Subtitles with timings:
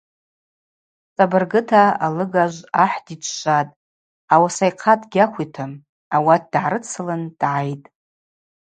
[1.15, 3.77] Цӏабыргыта, алыгажв ахӏ дичвшватӏ,
[4.33, 5.71] ауаса йхъа дгьахвитым,
[6.15, 7.87] ауат дгӏарыцлын дгӏайтӏ.